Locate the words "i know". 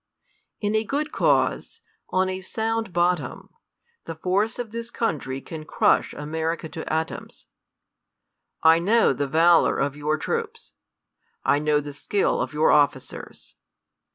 8.63-9.13, 11.45-11.79